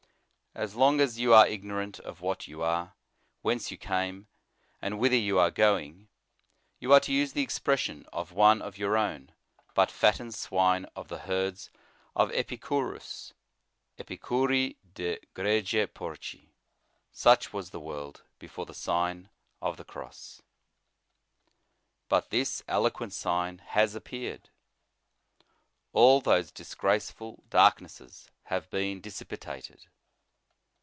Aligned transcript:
As 0.53 0.75
long 0.75 0.99
as 0.99 1.17
you 1.17 1.33
are 1.33 1.47
ignorant 1.47 1.97
of 2.01 2.19
what 2.19 2.45
you 2.45 2.61
are, 2.61 2.93
whence 3.41 3.71
you 3.71 3.77
came, 3.77 4.27
and 4.81 4.99
whither 4.99 5.15
you 5.15 5.39
are 5.39 5.49
going, 5.49 6.09
you 6.77 6.91
are, 6.91 6.99
to 6.99 7.13
use 7.13 7.31
the 7.31 7.41
expression 7.41 8.05
of 8.11 8.33
one 8.33 8.61
of 8.61 8.77
your 8.77 8.97
own, 8.97 9.31
but 9.73 9.89
fattened 9.89 10.35
swine 10.35 10.83
of 10.93 11.07
the 11.07 11.19
herds 11.19 11.69
of 12.17 12.33
Epicurus, 12.33 13.31
Epicuri 13.97 14.75
de 14.93 15.19
grege 15.33 15.87
porci. 15.87 16.49
Such 17.13 17.53
was 17.53 17.69
the 17.69 17.79
world 17.79 18.23
before 18.37 18.65
the 18.65 18.73
Sign 18.73 19.29
of 19.61 19.77
the 19.77 19.85
Cross. 19.85 20.41
But 22.09 22.29
this 22.29 22.61
eloquent 22.67 23.13
Sign 23.13 23.59
has 23.67 23.95
appeared. 23.95 24.49
All 25.93 26.19
those 26.19 26.51
disgraceful 26.51 27.41
darknesses 27.49 28.29
have 28.47 28.69
been 28.69 28.99
dissipated. 28.99 29.85